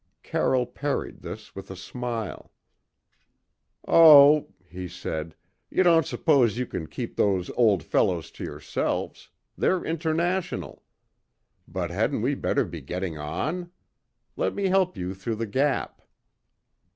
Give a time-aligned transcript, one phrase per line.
[0.23, 2.51] Carroll parried this with a smile.
[3.87, 5.35] "Oh!" he said,
[5.69, 10.81] "you don't suppose you can keep those old fellows to yourselves they're international.
[11.67, 13.69] But hadn't we better be getting on?
[14.35, 16.01] Let me help you through the gap."